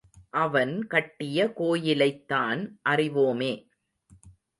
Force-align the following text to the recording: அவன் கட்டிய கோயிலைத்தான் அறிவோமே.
அவன் 0.29 0.87
கட்டிய 0.87 1.45
கோயிலைத்தான் 1.57 2.61
அறிவோமே. 2.89 3.67